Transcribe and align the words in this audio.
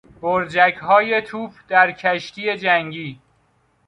برجکهای 0.21 1.21
توپ 1.21 1.51
در 1.67 1.91
کشتی 1.91 2.57
جنگی 2.57 3.19